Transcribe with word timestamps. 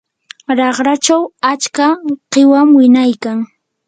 raqrachaw 0.59 1.21
achka 1.51 1.87
qiwan 2.31 2.67
wiñaykan. 2.77 3.37